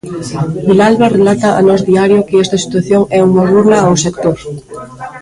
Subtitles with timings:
[0.67, 4.37] Vilalba relata a Nós Diario que esta situación é "unha burla ao sector".